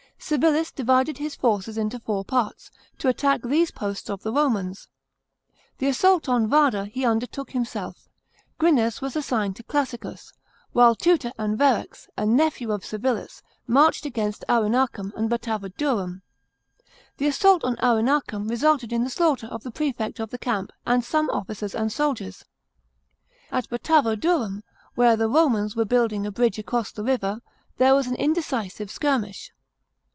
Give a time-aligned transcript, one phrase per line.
[0.23, 2.69] Civilis divided his forces into four parts,
[2.99, 4.87] to attack these posts of the Romans.
[5.79, 8.07] The assault on Vada he undertook himself,
[8.59, 10.31] Grinnes was assigned to Classicus;
[10.73, 16.21] while Tutor and Verax, a nephew of Civilis, marched against Arenacum and Batavodurum.
[17.17, 21.03] The assault on Arenacum resulted in the slaughter of the prefect of the camp and
[21.03, 22.45] some officers and soldiers.
[23.51, 24.61] At Batavodurum,
[24.93, 27.41] where the Romans were building a bridge across the river,
[27.77, 29.51] there was an indecisive skirmish.